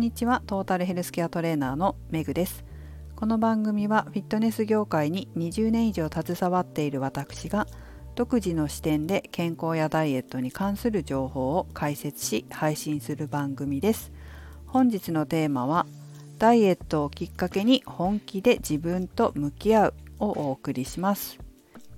[0.00, 0.42] んにちは。
[0.46, 2.64] トータルヘルスケアトレーナーのメグです。
[3.16, 7.66] この番組はフィットネス業界に20年以上携わっている私が
[8.14, 14.10] 独自の視点で健康やダイエットに関する情報を解説し配信する番組です。
[14.66, 15.84] 本日のテーマは
[16.38, 21.38] ダイエットをきっかけに本気で自分と向き合うをお送りします。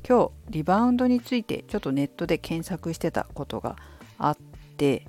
[0.05, 3.77] 今日リバウンドについてちょっとネットで検索してたことが
[4.19, 4.37] あっ
[4.77, 5.07] て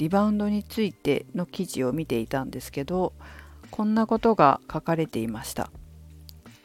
[0.00, 3.12] リバウンドについての記事を見ていたんですけど
[3.70, 5.70] こんなことが書かれていました。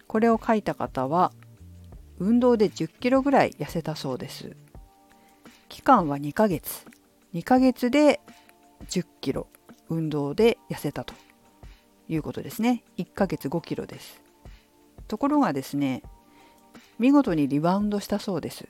[0.08, 1.34] これを書いた方は
[2.17, 4.55] 運動で10キロぐらい痩せたそうです。
[5.67, 6.85] 期間は2ヶ月。
[7.34, 8.21] 2ヶ月で
[8.88, 9.47] 10キロ。
[9.89, 11.13] 運動で痩せたと。
[12.08, 12.83] いうことですね。
[12.97, 14.22] 1ヶ月5キロです。
[15.09, 16.03] ところがですね
[16.99, 18.70] 見事にリバウンドしたそうです。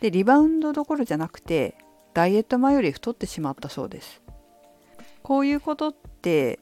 [0.00, 1.76] でリバウンドどころじゃなくて
[2.14, 4.20] ダイエット前より太ってしまったそうです。
[5.22, 6.58] こういうことって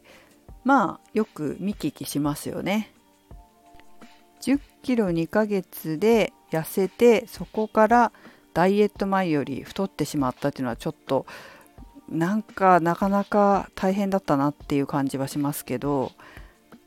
[0.65, 2.93] まあよく見聞きしますよね。
[4.43, 8.13] 10キロ2ヶ月で痩せてそこから
[8.55, 11.27] ダイエット前より太ってしまったっていうのはちょっと
[12.09, 16.13] なんかなかなか大変だったなっていう感じはしますけど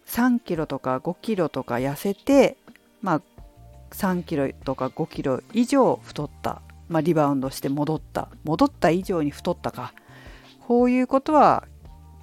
[0.08, 2.58] 3キロとか5キロとか痩せて
[3.02, 3.22] まあ
[3.92, 8.30] 3キロとか5キロ以上太ったまあ、リバウンドして戻った。
[8.44, 9.94] 戻った以上に太ったか。
[10.67, 11.67] こういうことは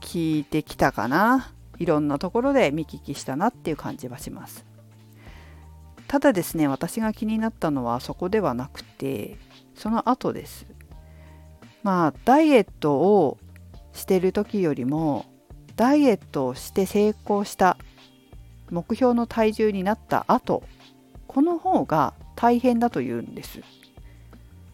[0.01, 1.53] 聞いてきたかな。
[1.79, 4.67] いろんなところで見聞きしたなっていう感じはします。
[6.09, 9.39] ただですね私が気になったのはそこではなくて
[9.75, 10.67] その後です。
[11.83, 13.39] まあダイエットを
[13.93, 15.25] してる時よりも
[15.77, 17.79] ダイエットをして成功した
[18.71, 20.63] 目標の体重になった後
[21.27, 23.61] この方が大変だというんです。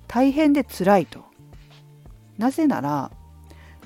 [0.08, 1.24] 大変で辛いと。
[2.38, 3.10] なぜなら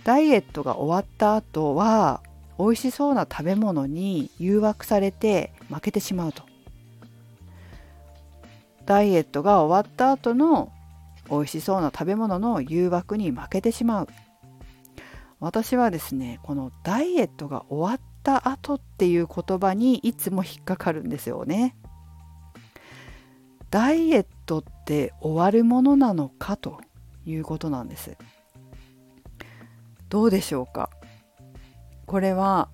[0.04, 2.22] ダイエットが終わった後は
[2.58, 6.42] 美味しそうな食べ物に誘惑されて負けてしまうと。
[8.86, 10.72] ダイエットが終わった後の
[11.30, 14.08] 美味しそうな食べ物の誘惑に負けてしまう。
[15.38, 21.76] 私はですねこのダイエットが終わった後っていう言葉にいつも引っかかるんですよね。
[23.70, 26.80] ダイエットって終わるものなのかと
[27.24, 28.16] いうことなんです。
[30.08, 30.90] どうでしょうか？
[32.06, 32.68] これは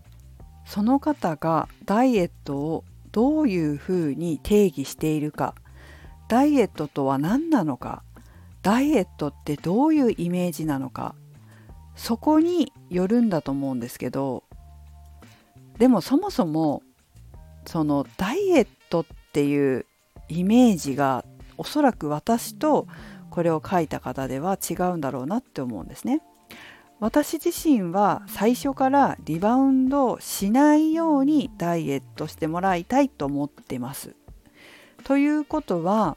[0.65, 5.55] その方がダイエットをどういうふうに定義しているか。
[6.29, 8.03] ダイエットとは何なのか？
[8.63, 11.15] ダイエットってどういうイメージなのか？
[11.95, 14.45] そこによるんだと思うんですけど
[15.79, 16.83] でもそもそも
[17.67, 19.85] そのダイエットっていう
[20.29, 21.25] イメージが
[21.59, 22.87] おそらく私と
[23.31, 26.23] これを書いた方では違うんだろうなって思うんですね。
[26.99, 34.15] 私自身は最初からリバウンドしないようにダイエットしてもらいたいと思ってます。
[35.05, 36.17] ということは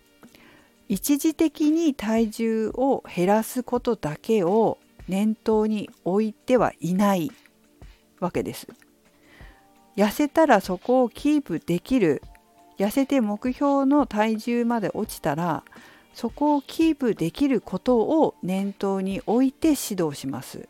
[0.87, 7.31] 一時的に体重を減らすことだけを念頭に置いてはいない
[8.19, 8.67] わけです。
[9.97, 12.21] 痩せたらそこをキープできる
[12.79, 15.63] 痩せて目標の体重まで落ちたら
[16.13, 20.67] そこをキープできることを念頭に置いて指導します。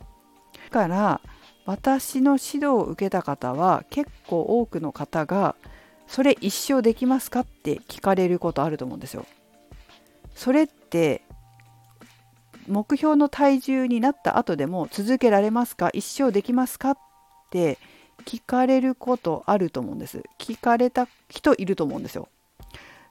[0.70, 1.20] だから
[1.64, 5.54] 私の指導を受けた方は結構多くの方が
[6.06, 9.24] それ一生できますかって聞かれることあると思うんですよ。
[10.34, 11.22] それって
[12.66, 15.90] 目標の体重になった後でも続けられますか？
[15.92, 16.90] 一生できますか？
[16.92, 16.98] っ
[17.50, 17.78] て
[18.20, 20.22] 聞かれることあると思うんです。
[20.38, 22.28] 聞かれた人いると思うんですよ。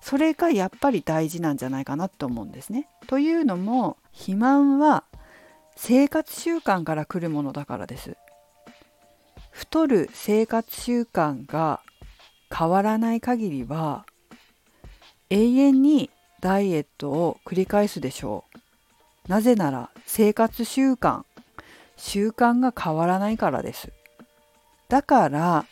[0.01, 2.87] それがやっぱり大事なんじゃないかなと思うんですね。
[3.07, 5.03] というのも肥満は
[5.75, 8.17] 生活習慣から来るものだからです。
[9.51, 11.81] 太る生活習慣が
[12.55, 14.05] 変わらない限りは
[15.29, 16.09] 永遠に
[16.41, 18.45] ダイエットを繰り返すでしょ
[19.27, 19.29] う。
[19.29, 21.23] なぜなら生活習慣
[21.97, 23.91] 習慣が変わらないからです。
[24.89, 25.65] だから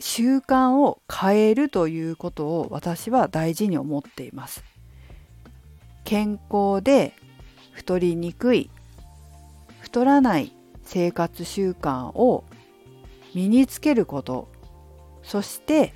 [0.00, 4.64] 習慣を変えるということを私は大事に思っています。
[6.08, 7.12] 健康で
[7.72, 8.70] 太りにくい
[9.80, 12.44] 太らない生活習慣を
[13.34, 14.48] 身につけること
[15.22, 15.92] そして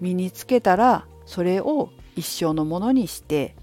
[0.00, 3.54] 身につけたらそれを一生のものにして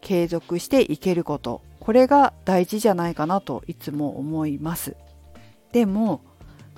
[0.00, 4.96] 継続していけることこれが大事じゃないかなといつも思います
[5.72, 6.22] でも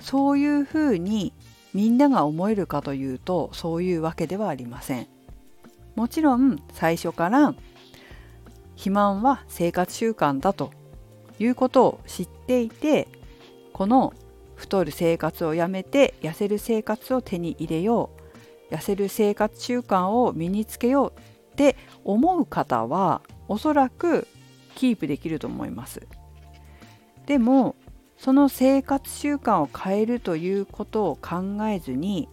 [0.03, 1.33] そういうふうに
[1.73, 5.07] みんなが思えるかというとそういうわけではありません。
[5.95, 7.55] もちろん最初から
[8.71, 10.71] 肥満は生活習慣だと
[11.39, 13.07] いうことを知っていて
[13.71, 14.13] この
[14.55, 18.09] 太る生活をやめて痩せる生活を手に入れよ
[18.71, 21.13] う痩せる生活習慣を身につけよう
[21.53, 24.27] って思う方はおそらく
[24.75, 26.07] キープできると思います。
[27.25, 27.75] でも
[28.23, 32.29] その生活習慣を変えるということを考えずに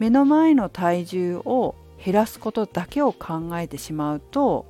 [0.00, 4.66] 目の前の体重を減らすことだけを考えてしまうと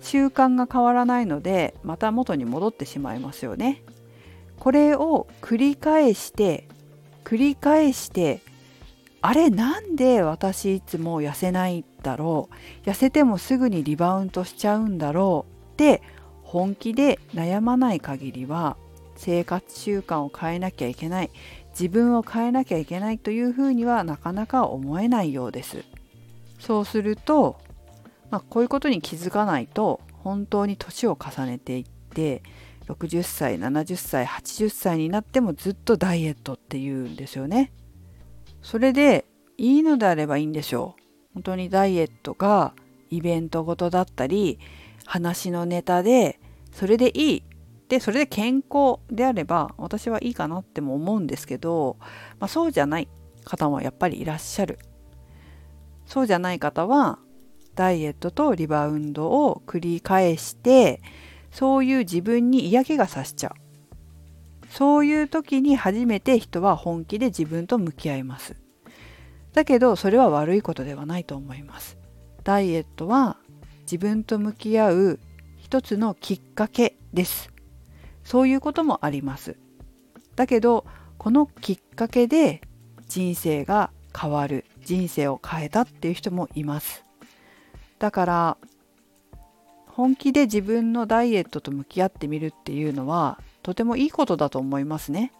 [0.00, 3.82] 習慣が変わらないのでまた元に戻ってしまいますよね。
[4.58, 6.66] これを繰り返して
[7.24, 8.40] 繰り返して
[9.20, 12.48] あれなんで私いつも痩せないんだろ
[12.86, 12.88] う？
[12.88, 15.52] 痩せてもすぐにリバウンドしちゃうんだろう？
[15.74, 16.00] って
[16.44, 18.78] 本気で悩まない限りは
[19.16, 21.30] 生活習慣を変えなきゃいけない
[21.70, 25.84] 自分を変えなきゃいけないというふうにはなかなか思えないようです。
[26.58, 27.60] そうすると、
[28.30, 32.42] まあ、こういうことに気づかないと本当に年を重ねていって
[32.88, 37.72] 60歳70歳80歳になってもずっとダイエットっていうんですよね。
[38.62, 39.26] それで
[39.58, 41.02] いいのであればいいんでしょう。
[41.34, 42.72] 本当にダイエットが
[43.10, 44.58] イベントごとだったり
[45.04, 46.40] 話のネタで
[46.72, 47.42] それでいい
[47.88, 51.96] でそれで健康であれば私はいいかなっても思うんですけど、
[52.40, 53.08] まあ、そうじゃない
[53.44, 54.78] 方もやっぱりいらっしゃる。
[56.04, 57.18] そうじゃない方は
[57.74, 61.00] ダイエットとリバウンドを繰り返して
[61.50, 63.52] そういう自分に嫌気がさしちゃう。
[64.70, 68.56] そういう時に初めて人は本気で自分と向き合います。
[69.52, 71.96] だけどそれは悪いことではないと思います。
[72.44, 73.38] ダイエットは
[73.82, 75.20] 自分と向き合う
[75.58, 77.55] 一つのきっかけです。
[78.26, 79.56] そういうこともあります。
[80.34, 80.84] だけど
[81.16, 82.60] このきっかけで
[83.08, 87.04] 人生が変わる人生を変えたっていう人もいます。
[88.00, 88.56] だから
[89.86, 95.32] 本気で自分のダイエットと向き合ってみるっていうのはとてもいいことだと思いますね。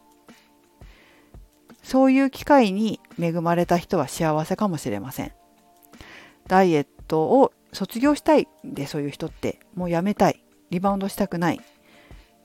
[1.83, 5.33] そういう機会に恵まれた人は幸せかもしれません。
[6.47, 10.45] ダイエットを卒業したいでそういう人ってもうやめたい。
[10.71, 11.61] リバウンドしたくない。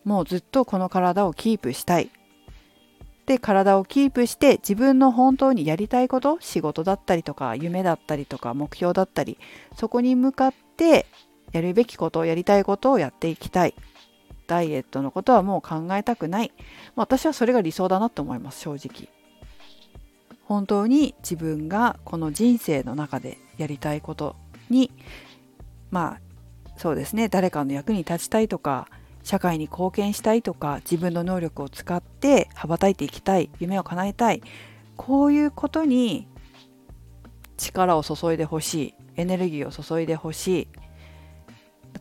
[0.03, 2.09] もうずっとこの体をキープしたい。
[3.25, 9.37] で体をキープして自分の本当にやりたいこと仕事だったりとか夢だったりとか目標だったり
[9.77, 11.05] そこに向かって
[11.51, 13.75] やるべきことやりたいことをやっていきたい。
[14.47, 16.51] ダイエットのことはもう考えたくない。
[16.95, 19.07] 私はそれが理想だなと思います正直。
[20.43, 24.35] 本当に自分がこの人生の中でやりたいこと
[24.69, 24.91] に
[25.91, 26.21] まあ
[26.75, 28.89] そうですね誰かの役に立ちたいとか
[29.23, 34.41] 社会に貢献したいとか自分の能力を使って羽ばたいていきたい夢を叶えたい
[34.97, 36.27] こういうことに
[37.57, 40.67] 力を注いでほしいエネルギーを注いでほしい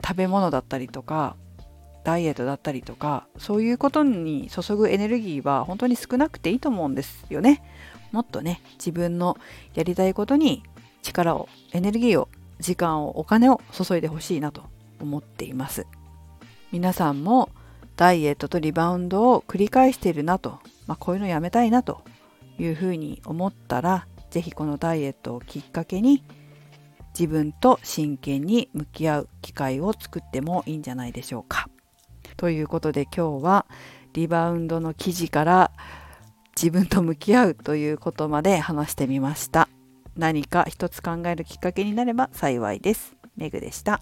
[0.02, 1.37] 食べ物だったりとか
[2.05, 7.62] ダイエットだったりとかそういうことに注ぐエネルギーは本当に少なくていいと思うんですよね。
[8.11, 9.37] もっとね自分の
[9.75, 10.62] やりたいことに
[11.02, 12.28] 力をエネルギーを
[12.58, 14.64] 時間をお金を注いでほしいなと
[15.00, 15.87] 思っています。
[16.72, 17.50] 皆さんも
[17.96, 22.02] ダイエットとリバウンドを繰り返しているなと、まあ、こういうのやめたいなと
[22.58, 26.22] いうふうに思ったら是非このダイエットをきっかけに
[27.19, 31.69] 自分と真剣に向き合う機会を作ってもいいんじゃないでしょうか。
[32.36, 33.67] ということで今日は
[34.12, 35.72] リバウンドの記事から
[36.56, 39.69] 自分と向き合うということまで話してみました。
[40.17, 43.17] 何か一つ考えるきっかけになれば幸いです。
[43.36, 44.00] メグでした。